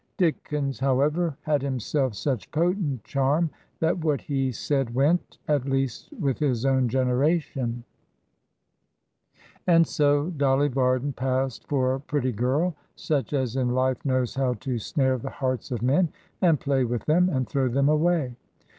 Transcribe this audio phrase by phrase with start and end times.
[0.17, 6.39] Dickens, however, had himself such potent charm that what he said went, at least with
[6.39, 7.83] his own generation;
[9.67, 14.55] and so Dolly Varden passed for a pretty girl such as in life knows how
[14.55, 16.09] to snare the hearts of men,
[16.41, 18.35] and play with them and throw them away.